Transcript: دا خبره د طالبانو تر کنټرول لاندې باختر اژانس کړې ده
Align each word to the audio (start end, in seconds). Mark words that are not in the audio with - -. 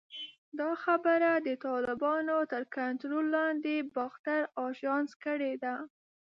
دا 0.59 0.71
خبره 0.83 1.31
د 1.47 1.49
طالبانو 1.67 2.37
تر 2.51 2.63
کنټرول 2.75 3.25
لاندې 3.37 3.75
باختر 3.95 4.41
اژانس 4.67 5.11
کړې 5.23 5.53
ده 5.63 5.75